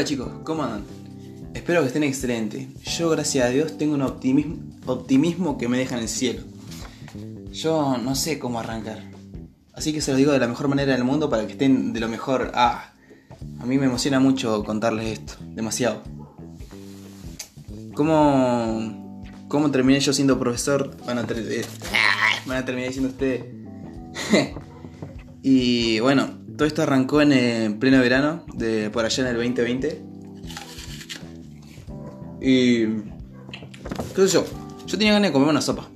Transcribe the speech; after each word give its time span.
Hola 0.00 0.08
chicos, 0.08 0.30
¿cómo 0.44 0.62
andan? 0.62 0.82
Espero 1.52 1.82
que 1.82 1.88
estén 1.88 2.04
excelentes. 2.04 2.68
Yo, 2.84 3.10
gracias 3.10 3.44
a 3.44 3.50
Dios, 3.50 3.76
tengo 3.76 3.92
un 3.96 4.00
optimismo, 4.00 5.58
que 5.58 5.68
me 5.68 5.76
deja 5.76 5.94
en 5.94 6.00
el 6.00 6.08
cielo. 6.08 6.42
Yo 7.52 7.98
no 7.98 8.14
sé 8.14 8.38
cómo 8.38 8.60
arrancar. 8.60 9.10
Así 9.74 9.92
que 9.92 10.00
se 10.00 10.12
lo 10.12 10.16
digo 10.16 10.32
de 10.32 10.38
la 10.38 10.48
mejor 10.48 10.68
manera 10.68 10.94
del 10.94 11.04
mundo 11.04 11.28
para 11.28 11.44
que 11.44 11.52
estén 11.52 11.92
de 11.92 12.00
lo 12.00 12.08
mejor. 12.08 12.50
Ah, 12.54 12.94
a 13.58 13.66
mí 13.66 13.76
me 13.76 13.84
emociona 13.84 14.20
mucho 14.20 14.64
contarles 14.64 15.18
esto. 15.18 15.34
Demasiado. 15.54 16.02
¿Cómo, 17.92 19.22
cómo 19.48 19.70
terminé 19.70 20.00
yo 20.00 20.14
siendo 20.14 20.38
profesor? 20.38 20.96
Van 21.04 21.18
a, 21.18 21.26
ter- 21.26 21.66
van 22.46 22.56
a 22.56 22.64
terminar 22.64 22.88
diciendo 22.88 23.10
ustedes. 23.10 23.44
y 25.42 26.00
bueno, 26.00 26.40
todo 26.60 26.66
esto 26.66 26.82
arrancó 26.82 27.22
en 27.22 27.32
eh, 27.32 27.74
pleno 27.80 28.00
verano, 28.00 28.44
de 28.52 28.90
por 28.90 29.06
allá 29.06 29.22
en 29.22 29.28
el 29.30 29.36
2020. 29.36 30.02
Y. 32.42 32.84
¿Qué 34.14 34.28
sé 34.28 34.28
yo? 34.28 34.44
Yo 34.86 34.98
tenía 34.98 35.14
ganas 35.14 35.30
de 35.30 35.32
comer 35.32 35.48
una 35.48 35.62
sopa. 35.62 35.88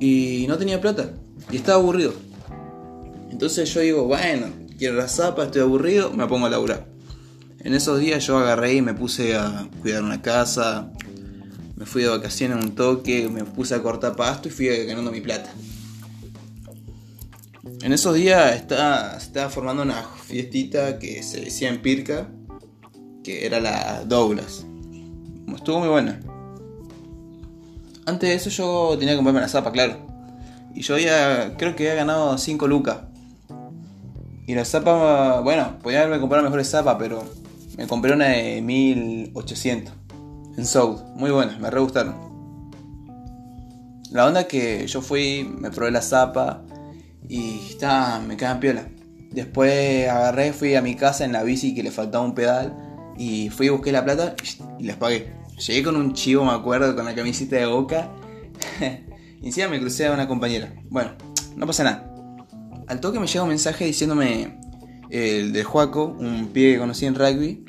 Y 0.00 0.46
no 0.48 0.58
tenía 0.58 0.80
plata. 0.80 1.12
Y 1.48 1.58
estaba 1.58 1.78
aburrido. 1.78 2.12
Entonces 3.30 3.72
yo 3.72 3.78
digo, 3.82 4.04
bueno, 4.08 4.48
quiero 4.76 4.96
la 4.96 5.06
sopa, 5.06 5.44
estoy 5.44 5.62
aburrido, 5.62 6.10
me 6.12 6.26
pongo 6.26 6.46
a 6.46 6.50
laburar. 6.50 6.88
En 7.60 7.72
esos 7.72 8.00
días 8.00 8.26
yo 8.26 8.36
agarré 8.36 8.74
y 8.74 8.82
me 8.82 8.94
puse 8.94 9.36
a 9.36 9.68
cuidar 9.80 10.02
una 10.02 10.22
casa. 10.22 10.90
Me 11.76 11.86
fui 11.86 12.02
de 12.02 12.08
vacaciones 12.08 12.64
un 12.64 12.74
toque, 12.74 13.28
me 13.28 13.44
puse 13.44 13.76
a 13.76 13.80
cortar 13.80 14.16
pasto 14.16 14.48
y 14.48 14.50
fui 14.50 14.66
ganando 14.66 15.12
mi 15.12 15.20
plata. 15.20 15.52
En 17.62 17.92
esos 17.92 18.14
días 18.14 18.56
estaba, 18.56 19.18
estaba 19.18 19.50
formando 19.50 19.82
una 19.82 20.02
fiestita 20.02 20.98
que 20.98 21.22
se 21.22 21.42
decía 21.42 21.68
en 21.68 21.82
Pirca, 21.82 22.30
que 23.22 23.44
era 23.44 23.60
la 23.60 24.04
Douglas. 24.06 24.64
Estuvo 25.54 25.80
muy 25.80 25.88
buena. 25.88 26.20
Antes 28.06 28.30
de 28.30 28.34
eso 28.34 28.48
yo 28.48 28.96
tenía 28.98 29.12
que 29.12 29.16
comprarme 29.16 29.42
la 29.42 29.48
zapa, 29.48 29.72
claro. 29.72 29.98
Y 30.74 30.80
yo 30.80 30.96
ya 30.96 31.54
creo 31.58 31.76
que 31.76 31.90
había 31.90 31.96
ganado 31.96 32.38
5 32.38 32.66
lucas. 32.66 33.00
Y 34.46 34.54
la 34.54 34.64
zapa, 34.64 35.40
bueno, 35.40 35.78
podía 35.82 36.00
haberme 36.00 36.18
comprado 36.18 36.44
mejores 36.44 36.70
zapa, 36.70 36.96
pero 36.96 37.24
me 37.76 37.86
compré 37.86 38.14
una 38.14 38.28
de 38.28 38.62
1800 38.62 39.92
en 40.56 40.66
South. 40.66 41.02
Muy 41.14 41.30
buena, 41.30 41.58
me 41.58 41.70
re 41.70 41.80
gustaron. 41.80 42.14
La 44.10 44.26
onda 44.26 44.48
que 44.48 44.86
yo 44.86 45.02
fui, 45.02 45.44
me 45.58 45.70
probé 45.70 45.90
la 45.90 46.00
zapa 46.00 46.64
y 47.30 47.60
está, 47.70 48.20
me 48.20 48.36
quedan 48.36 48.58
piola. 48.58 48.88
Después 49.30 50.08
agarré, 50.08 50.52
fui 50.52 50.74
a 50.74 50.82
mi 50.82 50.96
casa 50.96 51.24
en 51.24 51.32
la 51.32 51.44
bici 51.44 51.76
que 51.76 51.84
le 51.84 51.92
faltaba 51.92 52.24
un 52.24 52.34
pedal 52.34 52.76
y 53.16 53.50
fui 53.50 53.66
y 53.66 53.68
busqué 53.68 53.92
la 53.92 54.04
plata 54.04 54.34
y 54.80 54.82
les 54.82 54.96
pagué. 54.96 55.32
Llegué 55.64 55.84
con 55.84 55.94
un 55.94 56.12
chivo, 56.12 56.44
me 56.44 56.50
acuerdo, 56.50 56.96
con 56.96 57.04
la 57.04 57.14
camiseta 57.14 57.54
de 57.54 57.66
boca. 57.66 58.10
y 59.40 59.46
encima 59.46 59.68
me 59.68 59.78
crucé 59.78 60.08
a 60.08 60.12
una 60.12 60.26
compañera. 60.26 60.74
Bueno, 60.88 61.12
no 61.54 61.66
pasa 61.66 61.84
nada. 61.84 62.12
Al 62.88 62.98
toque 62.98 63.20
me 63.20 63.28
llega 63.28 63.44
un 63.44 63.50
mensaje 63.50 63.84
diciéndome 63.84 64.58
el 65.10 65.52
de 65.52 65.62
Juaco, 65.62 66.06
un 66.06 66.48
pibe 66.48 66.72
que 66.72 66.78
conocí 66.80 67.06
en 67.06 67.14
rugby, 67.14 67.64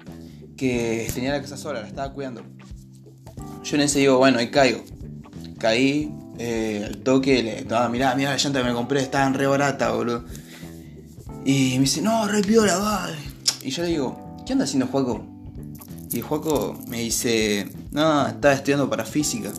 que 0.58 1.08
tenía 1.14 1.34
la 1.34 1.42
casa 1.42 1.56
sola, 1.56 1.82
la 1.82 1.88
estaba 1.88 2.12
cuidando. 2.12 2.44
Yo 3.64 3.76
en 3.76 3.84
ese 3.84 4.00
digo, 4.00 4.18
bueno, 4.18 4.40
ahí 4.40 4.50
caigo. 4.50 4.84
Caí, 5.60 6.12
eh, 6.44 6.84
al 6.86 6.98
toque, 6.98 7.44
le 7.44 7.60
estaba, 7.60 7.88
mirá, 7.88 8.16
mirá 8.16 8.32
la 8.32 8.38
llanta 8.38 8.62
que 8.62 8.68
me 8.68 8.74
compré, 8.74 9.02
estaban 9.02 9.36
re 9.36 9.46
barata, 9.46 9.92
boludo. 9.92 10.26
Y 11.46 11.74
me 11.74 11.82
dice, 11.82 12.02
no, 12.02 12.28
re 12.28 12.42
piola, 12.42 12.78
va. 12.78 13.10
Y 13.62 13.70
yo 13.70 13.84
le 13.84 13.90
digo, 13.90 14.38
¿qué 14.46 14.54
anda 14.54 14.66
haciendo 14.66 14.88
Juaco? 14.88 15.24
Y 16.12 16.22
Juaco 16.22 16.80
me 16.88 17.02
dice, 17.02 17.70
no, 17.92 18.28
estaba 18.28 18.56
estudiando 18.56 18.90
para 18.90 19.06
física. 19.06 19.52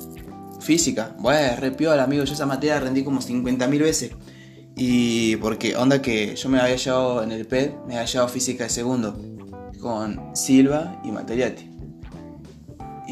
Física, 0.60 1.14
bueno, 1.20 1.56
re 1.60 1.70
piola, 1.70 2.02
amigo, 2.02 2.24
yo 2.24 2.34
esa 2.34 2.46
materia 2.46 2.80
rendí 2.80 3.04
como 3.04 3.20
50.000 3.20 3.78
veces. 3.78 4.10
Y 4.74 5.36
porque 5.36 5.76
onda 5.76 6.02
que 6.02 6.34
yo 6.34 6.48
me 6.48 6.58
había 6.58 6.76
llevado 6.76 7.22
en 7.22 7.30
el 7.30 7.46
PED, 7.46 7.72
me 7.86 7.94
había 7.94 8.06
llevado 8.06 8.28
física 8.28 8.64
de 8.64 8.70
segundo, 8.70 9.16
con 9.80 10.34
Silva 10.34 11.00
y 11.04 11.12
Materiati. 11.12 11.71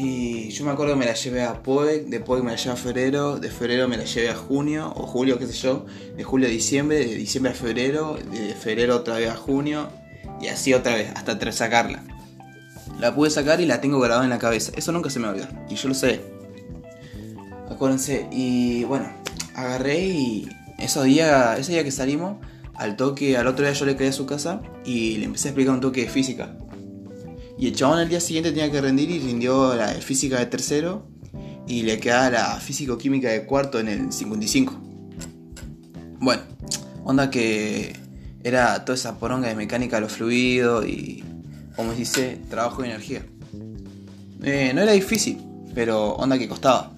Y 0.03 0.49
yo 0.49 0.65
me 0.65 0.71
acuerdo 0.71 0.93
que 0.93 0.99
me 0.99 1.05
la 1.05 1.13
llevé 1.13 1.43
a 1.43 1.61
POEC, 1.61 2.07
de 2.07 2.19
POEC 2.21 2.43
me 2.43 2.49
la 2.49 2.57
llevé 2.57 2.71
a 2.71 2.75
febrero, 2.75 3.37
de 3.37 3.51
febrero 3.51 3.87
me 3.87 3.97
la 3.97 4.05
llevé 4.05 4.29
a 4.29 4.35
junio, 4.35 4.91
o 4.95 5.05
julio, 5.05 5.37
qué 5.37 5.45
sé 5.45 5.53
yo, 5.53 5.85
de 6.17 6.23
julio 6.23 6.47
a 6.47 6.49
diciembre, 6.49 7.05
de 7.05 7.13
diciembre 7.13 7.51
a 7.51 7.55
febrero, 7.55 8.17
de 8.31 8.55
febrero 8.55 8.95
otra 8.95 9.17
vez 9.17 9.29
a 9.29 9.35
junio, 9.35 9.89
y 10.41 10.47
así 10.47 10.73
otra 10.73 10.95
vez, 10.95 11.11
hasta 11.15 11.37
tres 11.37 11.53
sacarla. 11.53 12.03
La 12.99 13.13
pude 13.13 13.29
sacar 13.29 13.61
y 13.61 13.67
la 13.67 13.79
tengo 13.79 13.99
grabada 13.99 14.23
en 14.23 14.31
la 14.31 14.39
cabeza, 14.39 14.71
eso 14.75 14.91
nunca 14.91 15.11
se 15.11 15.19
me 15.19 15.25
va 15.25 15.33
a 15.33 15.35
olvidar, 15.35 15.65
y 15.69 15.75
yo 15.75 15.87
lo 15.87 15.93
sé. 15.93 16.19
Acuérdense, 17.69 18.25
y 18.31 18.83
bueno, 18.85 19.07
agarré 19.53 19.99
y 19.99 20.49
esos 20.79 21.03
días, 21.03 21.59
ese 21.59 21.73
día 21.73 21.83
que 21.83 21.91
salimos, 21.91 22.37
al 22.73 22.95
toque, 22.95 23.37
al 23.37 23.45
otro 23.45 23.65
día 23.65 23.73
yo 23.75 23.85
le 23.85 23.95
caí 23.95 24.07
a 24.07 24.13
su 24.13 24.25
casa 24.25 24.63
y 24.83 25.17
le 25.17 25.25
empecé 25.25 25.49
a 25.49 25.51
explicar 25.51 25.75
un 25.75 25.81
toque 25.81 26.01
de 26.01 26.09
física. 26.09 26.57
Y 27.61 27.67
el 27.67 27.75
chabón 27.75 27.99
el 27.99 28.09
día 28.09 28.19
siguiente 28.19 28.49
tenía 28.49 28.71
que 28.71 28.81
rendir 28.81 29.11
y 29.11 29.19
rindió 29.19 29.75
la 29.75 29.93
de 29.93 30.01
física 30.01 30.39
de 30.39 30.47
tercero 30.47 31.05
y 31.67 31.83
le 31.83 31.99
quedaba 31.99 32.31
la 32.31 32.59
físico-química 32.59 33.29
de 33.29 33.45
cuarto 33.45 33.79
en 33.79 33.87
el 33.87 34.11
55. 34.11 34.73
Bueno, 36.19 36.41
onda 37.03 37.29
que 37.29 37.95
era 38.43 38.83
toda 38.83 38.95
esa 38.95 39.19
poronga 39.19 39.47
de 39.47 39.53
mecánica 39.53 39.97
de 39.97 40.01
los 40.01 40.13
fluidos 40.13 40.87
y, 40.87 41.23
como 41.75 41.91
se 41.91 41.99
dice, 41.99 42.41
trabajo 42.49 42.83
y 42.83 42.87
energía. 42.87 43.23
Eh, 44.41 44.71
no 44.73 44.81
era 44.81 44.93
difícil, 44.93 45.37
pero 45.75 46.13
onda 46.13 46.39
que 46.39 46.49
costaba. 46.49 46.93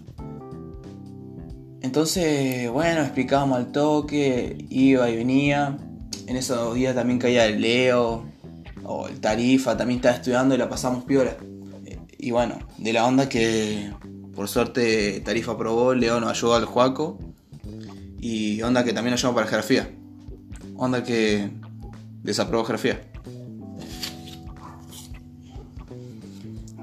Entonces, 1.81 2.71
bueno, 2.71 3.01
explicábamos 3.01 3.57
al 3.57 3.73
toque, 3.73 4.65
iba 4.69 5.09
y 5.09 5.17
venía. 5.17 5.77
En 6.25 6.37
esos 6.37 6.73
días 6.73 6.95
también 6.95 7.19
caía 7.19 7.47
el 7.47 7.59
Leo, 7.59 8.31
o 8.83 9.07
el 9.07 9.19
Tarifa, 9.19 9.77
también 9.77 9.97
estaba 9.99 10.15
estudiando 10.15 10.55
y 10.55 10.57
la 10.57 10.69
pasamos 10.69 11.03
piola. 11.03 11.35
Y 12.17 12.31
bueno, 12.31 12.57
de 12.77 12.93
la 12.93 13.05
onda 13.05 13.27
que 13.27 13.91
por 14.35 14.47
suerte 14.47 15.21
Tarifa 15.23 15.51
aprobó, 15.53 15.93
Leo 15.93 16.19
nos 16.19 16.31
ayudó 16.31 16.55
al 16.55 16.65
Juaco. 16.65 17.19
Y 18.19 18.61
onda 18.61 18.83
que 18.83 18.93
también 18.93 19.11
nos 19.11 19.21
ayudó 19.21 19.35
para 19.35 19.47
geografía. 19.47 19.89
Onda 20.77 21.03
que 21.03 21.49
desaprobó 22.23 22.63
geografía. 22.63 23.01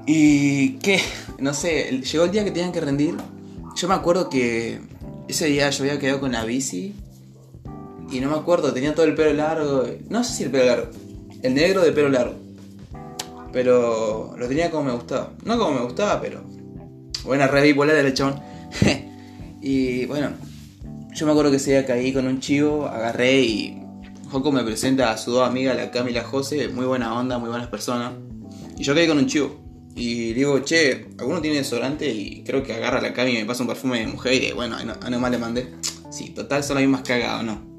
Y 0.05 0.73
qué, 0.79 0.99
no 1.39 1.53
sé, 1.53 2.01
llegó 2.01 2.25
el 2.25 2.31
día 2.31 2.43
que 2.43 2.51
tenían 2.51 2.71
que 2.71 2.81
rendir. 2.81 3.15
Yo 3.75 3.87
me 3.87 3.95
acuerdo 3.95 4.29
que 4.29 4.81
ese 5.27 5.47
día 5.47 5.69
yo 5.69 5.83
había 5.83 5.99
quedado 5.99 6.19
con 6.19 6.31
la 6.31 6.45
bici. 6.45 6.93
Y 8.11 8.19
no 8.19 8.29
me 8.29 8.35
acuerdo, 8.35 8.73
tenía 8.73 8.93
todo 8.93 9.05
el 9.05 9.15
pelo 9.15 9.33
largo. 9.33 9.85
No 10.09 10.23
sé 10.23 10.33
si 10.33 10.43
el 10.43 10.51
pelo 10.51 10.65
largo. 10.65 10.91
El 11.43 11.55
negro 11.55 11.81
de 11.81 11.91
pelo 11.91 12.09
largo. 12.09 12.35
Pero 13.51 14.35
lo 14.37 14.47
tenía 14.47 14.69
como 14.71 14.85
me 14.85 14.91
gustaba. 14.93 15.31
No 15.43 15.57
como 15.57 15.73
me 15.73 15.81
gustaba, 15.81 16.21
pero. 16.21 16.43
Buena 17.23 17.47
red 17.47 17.63
bipolar 17.63 17.95
del 17.95 18.13
chabón. 18.13 18.39
y 19.61 20.05
bueno, 20.05 20.31
yo 21.13 21.25
me 21.25 21.31
acuerdo 21.31 21.51
que 21.51 21.57
día 21.57 21.85
caí 21.85 22.13
con 22.13 22.27
un 22.27 22.39
chivo, 22.39 22.87
agarré 22.87 23.41
y. 23.41 23.77
Joco 24.29 24.51
me 24.53 24.63
presenta 24.63 25.11
a 25.11 25.17
su 25.17 25.31
dos 25.31 25.45
amigas, 25.45 25.75
la 25.75 25.91
Cami 25.91 26.11
y 26.11 26.13
la 26.13 26.23
José, 26.23 26.69
muy 26.69 26.85
buena 26.85 27.19
onda, 27.19 27.37
muy 27.37 27.49
buenas 27.49 27.67
personas. 27.67 28.13
Y 28.77 28.83
yo 28.83 28.95
caí 28.95 29.07
con 29.07 29.17
un 29.17 29.25
chivo. 29.27 29.59
Y 29.93 30.31
digo, 30.31 30.59
che, 30.59 31.07
¿alguno 31.19 31.41
tiene 31.41 31.57
desodorante? 31.57 32.09
Y 32.09 32.43
creo 32.45 32.63
que 32.63 32.73
agarra 32.73 33.01
la 33.01 33.13
Cami 33.13 33.31
y 33.31 33.39
me 33.39 33.45
pasa 33.45 33.63
un 33.63 33.67
perfume 33.67 33.99
de 33.99 34.07
mujer. 34.07 34.41
Y 34.41 34.51
bueno, 34.53 34.77
a 34.77 34.83
no, 34.85 34.93
a 35.01 35.09
nomás 35.09 35.31
le 35.31 35.37
mandé. 35.37 35.73
Sí, 36.11 36.29
total, 36.29 36.63
son 36.63 36.75
las 36.75 36.83
mismas 36.83 37.01
cagadas, 37.01 37.43
¿no? 37.43 37.70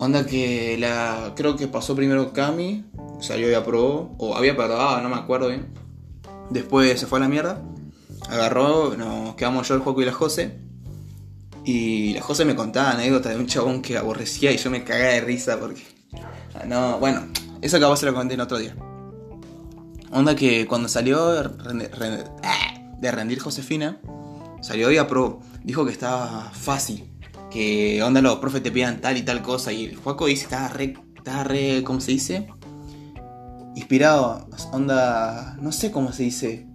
Onda 0.00 0.24
que 0.24 0.78
la. 0.78 1.34
Creo 1.36 1.56
que 1.56 1.68
pasó 1.68 1.94
primero 1.94 2.32
Cami, 2.32 2.86
salió 3.20 3.50
y 3.50 3.54
aprobó, 3.54 4.14
o 4.16 4.34
había 4.34 4.52
aprobado, 4.52 4.98
no 5.02 5.10
me 5.10 5.16
acuerdo 5.16 5.48
bien. 5.48 5.74
Después 6.48 6.98
se 6.98 7.06
fue 7.06 7.18
a 7.18 7.20
la 7.20 7.28
mierda, 7.28 7.62
agarró, 8.30 8.96
nos 8.96 9.34
quedamos 9.34 9.68
yo, 9.68 9.74
el 9.74 9.82
Juaco 9.82 10.00
y 10.00 10.06
la 10.06 10.12
José. 10.12 10.56
Y 11.66 12.14
la 12.14 12.22
José 12.22 12.46
me 12.46 12.56
contaba 12.56 12.92
anécdotas 12.92 13.34
de 13.34 13.40
un 13.40 13.46
chabón 13.46 13.82
que 13.82 13.98
aborrecía 13.98 14.50
y 14.50 14.56
yo 14.56 14.70
me 14.70 14.84
cagaba 14.84 15.10
de 15.12 15.20
risa 15.20 15.60
porque. 15.60 15.82
ah, 16.54 16.64
No, 16.66 16.98
bueno, 16.98 17.26
eso 17.60 17.78
capaz 17.78 17.98
se 17.98 18.06
lo 18.06 18.14
conté 18.14 18.32
en 18.34 18.40
otro 18.40 18.56
día. 18.56 18.74
Onda 20.12 20.34
que 20.34 20.66
cuando 20.66 20.88
salió 20.88 21.28
ah, 21.28 22.94
de 22.98 23.10
rendir 23.10 23.38
Josefina, 23.38 24.00
salió 24.62 24.90
y 24.90 24.96
aprobó. 24.96 25.42
Dijo 25.62 25.84
que 25.84 25.92
estaba 25.92 26.50
fácil 26.54 27.19
que 27.50 28.02
onda 28.02 28.22
los 28.22 28.36
profes 28.36 28.62
te 28.62 28.70
pidan 28.70 29.00
tal 29.00 29.16
y 29.16 29.22
tal 29.22 29.42
cosa 29.42 29.72
y 29.72 29.86
el 29.86 29.96
Juaco 29.96 30.26
dice 30.26 30.44
estaba 30.44 30.68
re, 30.68 30.94
estaba 31.16 31.44
re, 31.44 31.82
¿cómo 31.84 32.00
se 32.00 32.12
dice? 32.12 32.48
Inspirado, 33.74 34.48
onda, 34.72 35.56
no 35.60 35.72
sé 35.72 35.90
cómo 35.90 36.12
se 36.12 36.24
dice, 36.24 36.66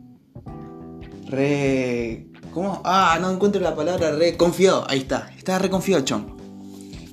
re, 1.27 2.27
¿cómo? 2.53 2.81
Ah, 2.83 3.17
no 3.19 3.31
encuentro 3.31 3.61
la 3.61 3.75
palabra, 3.75 4.11
re 4.11 4.37
confiado, 4.37 4.85
ahí 4.89 4.99
está, 4.99 5.31
estaba 5.37 5.59
re 5.59 5.69
confiado 5.69 6.03
chon. 6.03 6.35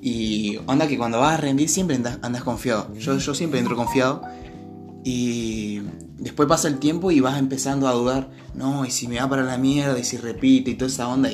Y 0.05 0.59
onda 0.67 0.89
que 0.89 0.99
cuando 0.99 1.21
vas 1.21 1.35
a 1.35 1.37
rendir 1.37 1.69
siempre 1.69 1.95
andas, 1.95 2.43
confiado, 2.43 2.93
yo, 2.95 3.19
yo 3.19 3.35
siempre 3.37 3.61
entro 3.61 3.77
confiado 3.77 4.23
Y 5.05 5.81
después 6.19 6.49
pasa 6.49 6.67
el 6.67 6.81
tiempo 6.81 7.13
y 7.13 7.21
vas 7.21 7.39
empezando 7.39 7.87
a 7.87 7.93
dudar, 7.93 8.31
no, 8.55 8.85
y 8.85 8.91
si 8.91 9.07
me 9.07 9.21
va 9.21 9.29
para 9.29 9.45
la 9.45 9.59
mierda, 9.59 9.97
y 9.99 10.05
si 10.05 10.17
repite 10.17 10.73
y 10.73 10.75
toda 10.75 10.91
esa 10.91 11.07
onda. 11.07 11.31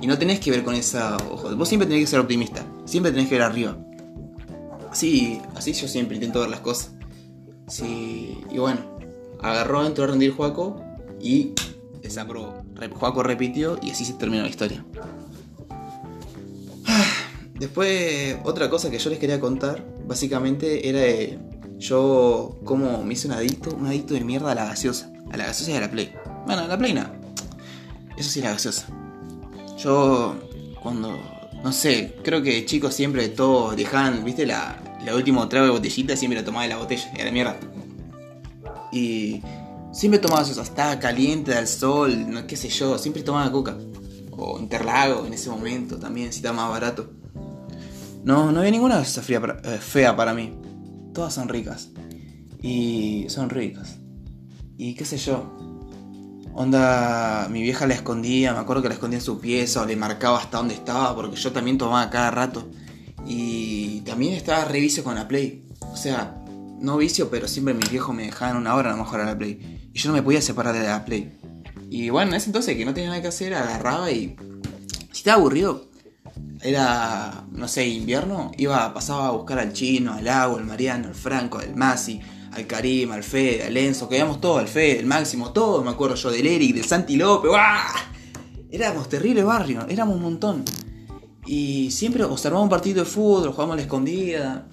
Y 0.00 0.06
no 0.06 0.18
tenés 0.18 0.40
que 0.40 0.50
ver 0.50 0.62
con 0.62 0.74
esa... 0.74 1.16
Ojo, 1.30 1.54
vos 1.56 1.68
siempre 1.68 1.86
tenés 1.86 2.04
que 2.04 2.10
ser 2.10 2.20
optimista, 2.20 2.64
siempre 2.84 3.12
tenés 3.12 3.28
que 3.28 3.34
ver 3.34 3.42
arriba. 3.42 3.76
Así, 4.90 5.40
así 5.54 5.72
yo 5.72 5.86
siempre 5.88 6.16
intento 6.16 6.40
ver 6.40 6.50
las 6.50 6.60
cosas. 6.60 6.92
Sí, 7.68 8.38
y 8.50 8.58
bueno, 8.58 8.80
agarró, 9.40 9.86
entró 9.86 10.04
a 10.04 10.08
rendir 10.08 10.32
Juaco 10.32 10.82
y 11.20 11.52
desaprobó. 12.02 12.64
Juaco 12.92 13.22
repitió 13.22 13.78
y 13.82 13.90
así 13.90 14.04
se 14.04 14.14
terminó 14.14 14.42
la 14.42 14.48
historia. 14.48 14.84
Después, 17.54 18.38
otra 18.44 18.70
cosa 18.70 18.90
que 18.90 18.98
yo 18.98 19.10
les 19.10 19.18
quería 19.18 19.38
contar, 19.38 19.84
básicamente, 20.06 20.88
era 20.88 21.00
de 21.00 21.38
yo 21.78 22.58
como 22.64 23.04
me 23.04 23.14
hice 23.14 23.28
un 23.28 23.34
adicto, 23.34 23.74
un 23.74 23.86
adicto 23.86 24.14
de 24.14 24.20
mierda 24.20 24.52
a 24.52 24.54
la 24.54 24.64
gaseosa. 24.64 25.12
A 25.30 25.36
la 25.36 25.46
gaseosa 25.46 25.72
y 25.72 25.76
a 25.76 25.80
la 25.80 25.90
Play. 25.90 26.12
Bueno, 26.46 26.62
a 26.62 26.66
la 26.66 26.78
Play 26.78 26.94
no. 26.94 27.04
Eso 28.16 28.30
sí, 28.30 28.40
la 28.40 28.52
gaseosa. 28.52 28.86
Yo, 29.82 30.36
cuando, 30.82 31.18
no 31.62 31.72
sé, 31.72 32.16
creo 32.22 32.42
que 32.42 32.66
chicos 32.66 32.94
siempre 32.94 33.28
todos 33.28 33.76
dejaban, 33.76 34.24
viste, 34.24 34.44
la, 34.44 34.78
la 35.04 35.14
última 35.14 35.48
trago 35.48 35.66
de 35.66 35.72
botellita, 35.72 36.16
siempre 36.16 36.38
la 36.38 36.44
tomaba 36.44 36.64
de 36.64 36.68
la 36.70 36.76
botella, 36.76 37.10
y 37.16 37.20
a 37.20 37.24
la 37.24 37.30
mierda. 37.30 37.56
Y 38.92 39.40
siempre 39.92 40.18
tomaba 40.18 40.40
gaseosa, 40.40 40.62
estaba 40.62 40.98
caliente 40.98 41.54
al 41.54 41.66
sol, 41.66 42.30
no, 42.30 42.46
qué 42.46 42.56
sé 42.56 42.68
yo, 42.68 42.98
siempre 42.98 43.22
tomaba 43.22 43.50
coca. 43.50 43.76
O 44.32 44.58
interlago 44.58 45.26
en 45.26 45.32
ese 45.32 45.50
momento 45.50 45.98
también, 45.98 46.32
si 46.32 46.38
estaba 46.38 46.56
más 46.56 46.70
barato. 46.70 47.10
No, 48.22 48.52
no 48.52 48.58
había 48.58 48.70
ninguna 48.70 48.98
gaseosa 48.98 49.60
eh, 49.64 49.78
fea 49.78 50.14
para 50.14 50.34
mí. 50.34 50.52
Todas 51.14 51.34
son 51.34 51.48
ricas. 51.48 51.90
Y 52.62 53.26
son 53.28 53.48
ricas. 53.48 53.96
Y 54.76 54.94
qué 54.94 55.04
sé 55.04 55.16
yo. 55.16 55.56
Onda, 56.60 57.48
mi 57.48 57.62
vieja 57.62 57.86
la 57.86 57.94
escondía, 57.94 58.52
me 58.52 58.58
acuerdo 58.58 58.82
que 58.82 58.88
la 58.88 58.94
escondía 58.94 59.18
en 59.18 59.24
su 59.24 59.40
pieza 59.40 59.80
o 59.80 59.86
le 59.86 59.96
marcaba 59.96 60.36
hasta 60.36 60.58
dónde 60.58 60.74
estaba, 60.74 61.14
porque 61.14 61.36
yo 61.36 61.52
también 61.52 61.78
tomaba 61.78 62.10
cada 62.10 62.30
rato. 62.30 62.68
Y 63.26 64.02
también 64.02 64.34
estaba 64.34 64.66
reviso 64.66 65.02
con 65.02 65.14
la 65.14 65.26
Play. 65.26 65.64
O 65.90 65.96
sea, 65.96 66.36
no 66.78 66.98
vicio, 66.98 67.30
pero 67.30 67.48
siempre 67.48 67.72
mis 67.72 67.88
viejos 67.88 68.14
me 68.14 68.24
dejaban 68.24 68.58
una 68.58 68.74
hora 68.74 68.90
a 68.90 68.92
lo 68.92 68.98
mejor 68.98 69.22
a 69.22 69.24
la 69.24 69.38
Play. 69.38 69.88
Y 69.94 69.98
yo 69.98 70.10
no 70.10 70.14
me 70.14 70.22
podía 70.22 70.42
separar 70.42 70.74
de 70.74 70.86
la 70.86 71.02
Play. 71.02 71.32
Y 71.88 72.10
bueno, 72.10 72.32
en 72.32 72.36
ese 72.36 72.50
entonces 72.50 72.76
que 72.76 72.84
no 72.84 72.92
tenía 72.92 73.08
nada 73.08 73.22
que 73.22 73.28
hacer, 73.28 73.54
agarraba 73.54 74.10
y. 74.10 74.36
Si 75.12 75.20
estaba 75.20 75.38
aburrido, 75.38 75.88
era, 76.60 77.42
no 77.52 77.68
sé, 77.68 77.88
invierno, 77.88 78.52
iba, 78.58 78.92
pasaba 78.92 79.28
a 79.28 79.30
buscar 79.30 79.60
al 79.60 79.72
chino, 79.72 80.12
al 80.12 80.28
agua, 80.28 80.58
al 80.58 80.66
Mariano, 80.66 81.08
al 81.08 81.14
Franco, 81.14 81.56
al 81.56 81.74
Masi, 81.74 82.20
al 82.52 82.66
Karim, 82.66 83.12
al 83.12 83.22
Fede, 83.22 83.64
al 83.64 83.76
Enzo, 83.76 84.08
que 84.08 84.16
íbamos 84.16 84.40
todos, 84.40 84.58
al 84.58 84.68
Fede, 84.68 85.00
el 85.00 85.06
Máximo, 85.06 85.52
todo, 85.52 85.82
me 85.82 85.90
acuerdo 85.90 86.16
yo, 86.16 86.30
del 86.30 86.46
Eric, 86.46 86.74
del 86.74 86.84
Santi 86.84 87.16
López, 87.16 87.50
¡guau! 87.50 87.94
Éramos 88.70 89.08
terrible 89.08 89.42
barrio, 89.42 89.86
éramos 89.88 90.16
un 90.16 90.22
montón. 90.22 90.64
Y 91.46 91.90
siempre 91.90 92.22
observaba 92.24 92.62
un 92.62 92.68
partido 92.68 93.04
de 93.04 93.10
fútbol, 93.10 93.50
jugábamos 93.50 93.74
a 93.74 93.76
la 93.76 93.82
escondida. 93.82 94.68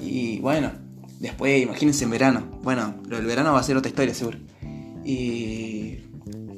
Y 0.00 0.40
bueno, 0.40 0.72
después, 1.20 1.62
imagínense 1.62 2.04
en 2.04 2.10
verano. 2.10 2.60
Bueno, 2.62 2.96
lo 3.06 3.16
del 3.16 3.26
verano 3.26 3.52
va 3.52 3.60
a 3.60 3.62
ser 3.62 3.76
otra 3.76 3.88
historia, 3.88 4.14
seguro. 4.14 4.38
Y 5.04 5.98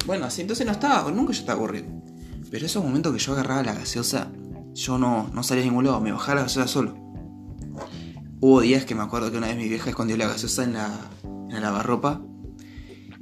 bueno, 0.06 0.24
así 0.26 0.40
entonces 0.40 0.64
no 0.64 0.72
estaba, 0.72 1.10
nunca 1.10 1.32
yo 1.32 1.40
estaba 1.40 1.58
aburrido. 1.58 1.86
Pero 2.50 2.64
esos 2.64 2.82
momentos 2.82 3.12
que 3.12 3.18
yo 3.18 3.32
agarraba 3.32 3.62
la 3.62 3.74
gaseosa 3.74 4.30
yo 4.74 4.98
no, 4.98 5.28
no 5.32 5.42
salía 5.42 5.62
a 5.62 5.66
ningún 5.66 5.84
lado, 5.84 6.00
me 6.00 6.12
bajaba 6.12 6.36
la 6.36 6.42
gaseosa 6.42 6.68
solo. 6.68 7.03
Hubo 8.46 8.60
días 8.60 8.84
que 8.84 8.94
me 8.94 9.02
acuerdo 9.02 9.30
que 9.30 9.38
una 9.38 9.46
vez 9.46 9.56
mi 9.56 9.70
vieja 9.70 9.88
escondió 9.88 10.18
la 10.18 10.28
gaseosa 10.28 10.64
en 10.64 10.74
la, 10.74 11.00
en 11.22 11.48
la 11.48 11.60
lavarropa 11.60 12.20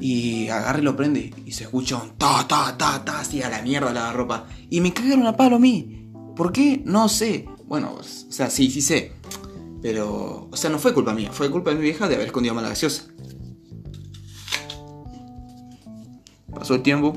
y 0.00 0.48
agarre 0.48 0.80
y 0.80 0.82
lo 0.82 0.96
prende 0.96 1.32
y 1.46 1.52
se 1.52 1.62
escucha 1.62 1.96
un 1.96 2.18
ta 2.18 2.44
ta 2.48 2.76
ta 2.76 3.04
ta 3.04 3.20
así 3.20 3.40
a 3.40 3.48
la 3.48 3.62
mierda 3.62 3.92
la 3.92 4.00
lavarropa 4.00 4.48
y 4.68 4.80
me 4.80 4.92
cagaron 4.92 5.24
a 5.28 5.36
palo 5.36 5.54
a 5.54 5.58
mí. 5.60 6.10
¿Por 6.34 6.50
qué? 6.50 6.82
No 6.84 7.08
sé. 7.08 7.46
Bueno, 7.68 7.94
o 8.00 8.02
sea, 8.02 8.50
sí, 8.50 8.68
sí 8.68 8.82
sé. 8.82 9.12
Pero, 9.80 10.48
o 10.50 10.56
sea, 10.56 10.70
no 10.70 10.80
fue 10.80 10.92
culpa 10.92 11.14
mía, 11.14 11.30
fue 11.30 11.48
culpa 11.52 11.70
de 11.70 11.76
mi 11.76 11.82
vieja 11.82 12.08
de 12.08 12.16
haber 12.16 12.26
escondido 12.26 12.56
mal 12.56 12.64
la 12.64 12.70
gaseosa. 12.70 13.04
Pasó 16.52 16.74
el 16.74 16.82
tiempo 16.82 17.16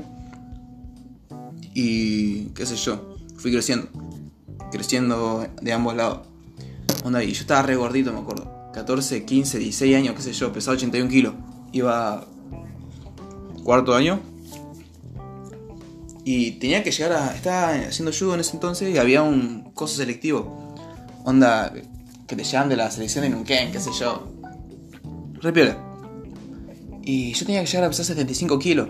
y 1.74 2.50
qué 2.50 2.66
sé 2.66 2.76
yo, 2.76 3.16
fui 3.36 3.50
creciendo 3.50 3.88
creciendo 4.70 5.44
de 5.60 5.72
ambos 5.72 5.96
lados. 5.96 6.35
Onda, 7.06 7.22
y 7.22 7.30
yo 7.30 7.42
estaba 7.42 7.62
re 7.62 7.76
gordito, 7.76 8.12
me 8.12 8.18
acuerdo. 8.18 8.72
14, 8.72 9.24
15, 9.24 9.58
16 9.60 9.96
años, 9.96 10.16
qué 10.16 10.22
sé 10.22 10.32
yo, 10.32 10.52
pesaba 10.52 10.74
81 10.74 11.08
kilos. 11.08 11.34
Iba 11.70 12.26
cuarto 13.62 13.94
año. 13.94 14.18
Y 16.24 16.58
tenía 16.58 16.82
que 16.82 16.90
llegar 16.90 17.12
a. 17.12 17.32
Estaba 17.32 17.74
haciendo 17.74 18.10
judo 18.10 18.34
en 18.34 18.40
ese 18.40 18.54
entonces 18.54 18.92
y 18.92 18.98
había 18.98 19.22
un 19.22 19.70
coso 19.72 19.98
selectivo. 19.98 20.74
Onda, 21.24 21.72
que 22.26 22.34
te 22.34 22.42
llaman 22.42 22.70
de 22.70 22.76
la 22.76 22.90
selección 22.90 23.22
de 23.22 23.30
Nunquén, 23.30 23.70
qué 23.70 23.78
sé 23.78 23.92
yo. 23.92 24.26
Re 25.34 25.52
piola. 25.52 25.78
Y 27.04 27.34
yo 27.34 27.46
tenía 27.46 27.60
que 27.60 27.68
llegar 27.68 27.84
a 27.84 27.88
pesar 27.88 28.04
75 28.04 28.58
kilos. 28.58 28.88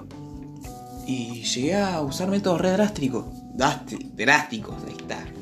Y 1.07 1.43
llegué 1.43 1.75
a 1.75 2.01
usar 2.01 2.31
métodos 2.31 2.63
re 2.63 2.71
drásticos. 2.71 3.27
Drásticos, 3.53 4.77
ahí 4.87 4.97
está 4.99 5.36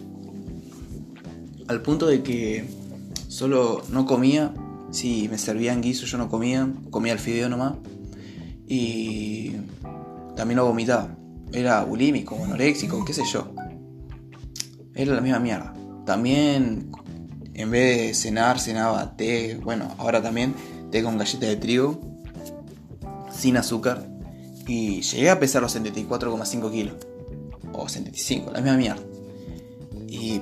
al 1.68 1.82
punto 1.82 2.06
de 2.06 2.22
que 2.22 2.64
solo 3.28 3.82
no 3.88 4.06
comía, 4.06 4.52
si 4.90 5.28
me 5.28 5.38
servían 5.38 5.80
guiso 5.80 6.06
yo 6.06 6.18
no 6.18 6.28
comía, 6.28 6.68
comía 6.90 7.12
el 7.12 7.18
fideo 7.18 7.48
nomás, 7.48 7.74
y 8.66 9.52
también 10.36 10.56
lo 10.56 10.66
vomitaba. 10.66 11.16
Era 11.52 11.84
bulímico, 11.84 12.36
anoréxico, 12.42 13.04
qué 13.04 13.12
sé 13.12 13.22
yo. 13.32 13.52
Era 14.94 15.14
la 15.14 15.20
misma 15.20 15.38
mierda. 15.38 15.74
También, 16.04 16.90
en 17.54 17.70
vez 17.70 17.98
de 17.98 18.14
cenar, 18.14 18.60
cenaba 18.60 19.16
té, 19.16 19.58
bueno, 19.62 19.94
ahora 19.98 20.22
también 20.22 20.54
té 20.90 21.02
con 21.02 21.18
galletas 21.18 21.48
de 21.48 21.56
trigo, 21.56 22.00
sin 23.32 23.56
azúcar, 23.56 24.08
y 24.66 25.02
llegué 25.02 25.30
a 25.30 25.38
pesar 25.38 25.62
los 25.62 25.74
74,5 25.76 26.70
kilos. 26.70 26.94
O 27.72 27.88
75, 27.88 28.52
la 28.52 28.60
misma 28.60 28.76
mierda 28.76 29.13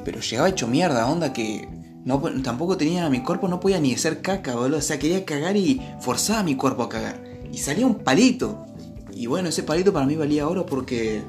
pero 0.04 0.20
llegaba 0.20 0.48
hecho 0.48 0.66
mierda, 0.66 1.06
onda 1.06 1.32
que 1.32 1.68
tampoco 2.42 2.76
tenía, 2.76 3.08
mi 3.08 3.20
cuerpo 3.20 3.48
no 3.48 3.60
podía 3.60 3.80
ni 3.80 3.94
hacer 3.94 4.22
caca, 4.22 4.54
boludo. 4.54 4.78
O 4.78 4.82
sea, 4.82 4.98
quería 4.98 5.24
cagar 5.24 5.56
y 5.56 5.80
forzaba 6.00 6.40
a 6.40 6.42
mi 6.42 6.56
cuerpo 6.56 6.84
a 6.84 6.88
cagar. 6.88 7.22
Y 7.52 7.58
salía 7.58 7.86
un 7.86 7.96
palito. 7.96 8.66
Y 9.12 9.26
bueno, 9.26 9.50
ese 9.50 9.62
palito 9.62 9.92
para 9.92 10.06
mí 10.06 10.16
valía 10.16 10.48
oro 10.48 10.66
porque 10.66 11.22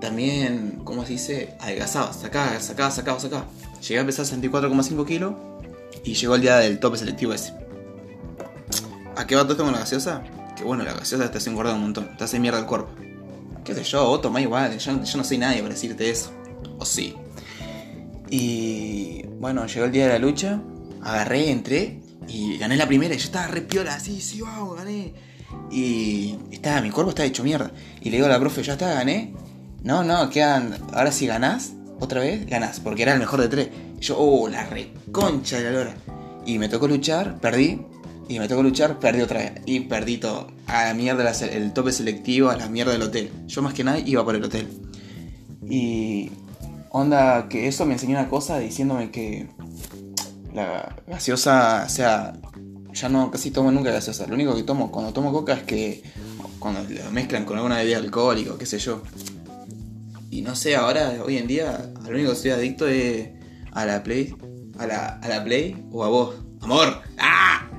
también, 0.00 0.80
¿cómo 0.84 1.04
se 1.04 1.12
dice? 1.12 1.54
Adelgazaba, 1.60 2.12
sacaba, 2.12 2.60
sacaba, 2.60 2.90
sacaba, 2.90 3.20
sacaba. 3.20 3.44
Llegué 3.80 4.00
a 4.00 4.06
pesar 4.06 4.26
64,5 4.26 5.06
kilos 5.06 5.34
y 6.04 6.14
llegó 6.14 6.34
el 6.34 6.42
día 6.42 6.56
del 6.56 6.80
tope 6.80 6.96
selectivo 6.96 7.32
ese. 7.32 7.54
¿A 9.16 9.26
qué 9.26 9.36
va 9.36 9.42
todo 9.42 9.52
esto 9.52 9.64
con 9.64 9.72
la 9.72 9.80
gaseosa? 9.80 10.22
Que 10.56 10.64
bueno, 10.64 10.82
la 10.82 10.94
gaseosa 10.94 11.30
te 11.30 11.38
hace 11.38 11.50
engordar 11.50 11.74
un 11.74 11.82
montón, 11.82 12.16
te 12.16 12.24
hace 12.24 12.38
mierda 12.38 12.58
el 12.58 12.66
cuerpo. 12.66 12.90
¿Qué 13.64 13.74
sé 13.74 13.84
yo? 13.84 14.06
Vos 14.06 14.22
tomá 14.22 14.40
igual, 14.40 14.78
yo, 14.78 15.02
yo 15.02 15.18
no 15.18 15.24
soy 15.24 15.38
nadie 15.38 15.60
para 15.60 15.74
decirte 15.74 16.08
eso. 16.08 16.30
O 16.78 16.84
sí. 16.84 17.14
Y 18.30 19.24
bueno, 19.40 19.66
llegó 19.66 19.86
el 19.86 19.92
día 19.92 20.06
de 20.06 20.12
la 20.12 20.18
lucha, 20.18 20.60
agarré, 21.02 21.50
entré 21.50 22.00
y 22.28 22.58
gané 22.58 22.76
la 22.76 22.86
primera. 22.86 23.14
Y 23.14 23.18
yo 23.18 23.24
estaba 23.24 23.48
re 23.48 23.62
piola, 23.62 23.94
así, 23.94 24.20
sí, 24.20 24.40
vamos, 24.40 24.76
gané. 24.76 25.12
Y 25.70 26.36
estaba, 26.52 26.80
mi 26.80 26.90
cuerpo 26.90 27.10
estaba 27.10 27.26
hecho 27.26 27.42
mierda. 27.42 27.72
Y 28.00 28.10
le 28.10 28.16
digo 28.16 28.26
a 28.26 28.30
la 28.30 28.38
profe, 28.38 28.62
ya 28.62 28.74
está, 28.74 28.94
gané. 28.94 29.34
No, 29.82 30.04
no, 30.04 30.30
quedan. 30.30 30.76
Ahora 30.92 31.10
si 31.10 31.26
ganás, 31.26 31.72
otra 31.98 32.20
vez, 32.20 32.46
ganás, 32.46 32.80
porque 32.80 33.02
era 33.02 33.14
el 33.14 33.18
mejor 33.18 33.40
de 33.40 33.48
tres. 33.48 33.68
Y 33.98 34.04
yo, 34.04 34.16
oh, 34.18 34.48
la 34.48 34.64
reconcha 34.64 35.58
de 35.58 35.64
la 35.64 35.70
lora. 35.70 35.94
Y 36.46 36.58
me 36.58 36.68
tocó 36.68 36.86
luchar, 36.86 37.40
perdí. 37.40 37.80
Y 38.28 38.38
me 38.38 38.46
tocó 38.46 38.62
luchar, 38.62 39.00
perdí 39.00 39.22
otra 39.22 39.40
vez. 39.40 39.52
Y 39.66 39.80
perdí 39.80 40.18
todo. 40.18 40.52
A 40.66 40.84
la 40.84 40.94
mierda 40.94 41.28
el 41.30 41.72
tope 41.72 41.90
selectivo, 41.90 42.50
a 42.50 42.56
la 42.56 42.68
mierda 42.68 42.92
del 42.92 43.02
hotel. 43.02 43.30
Yo 43.48 43.60
más 43.60 43.74
que 43.74 43.82
nada 43.82 43.98
iba 43.98 44.24
por 44.24 44.36
el 44.36 44.44
hotel. 44.44 44.68
Y 45.68 46.30
Onda 46.90 47.48
que 47.48 47.68
eso 47.68 47.86
me 47.86 47.94
enseñó 47.94 48.18
una 48.18 48.28
cosa 48.28 48.58
diciéndome 48.58 49.10
que 49.10 49.48
la 50.52 50.96
gaseosa, 51.06 51.84
o 51.86 51.88
sea, 51.88 52.32
ya 52.92 53.08
no 53.08 53.30
casi 53.30 53.50
tomo 53.50 53.70
nunca 53.70 53.92
gaseosa. 53.92 54.26
Lo 54.26 54.34
único 54.34 54.54
que 54.56 54.64
tomo 54.64 54.90
cuando 54.90 55.12
tomo 55.12 55.32
coca 55.32 55.54
es 55.54 55.62
que 55.62 56.02
cuando 56.58 56.82
lo 56.82 57.10
mezclan 57.12 57.44
con 57.44 57.56
alguna 57.56 57.78
bebida 57.78 57.98
alcohólica, 57.98 58.58
qué 58.58 58.66
sé 58.66 58.78
yo. 58.78 59.02
Y 60.30 60.42
no 60.42 60.56
sé, 60.56 60.76
ahora, 60.76 61.14
hoy 61.24 61.38
en 61.38 61.46
día, 61.46 61.92
lo 62.04 62.10
único 62.10 62.30
que 62.30 62.36
estoy 62.36 62.50
adicto 62.50 62.86
es 62.86 63.28
a 63.72 63.84
la 63.84 64.02
Play, 64.02 64.34
a 64.78 64.86
la, 64.86 65.06
a 65.22 65.28
la 65.28 65.44
Play 65.44 65.86
o 65.92 66.04
a 66.04 66.08
vos. 66.08 66.34
¡Amor! 66.60 67.02
¡Ah! 67.18 67.69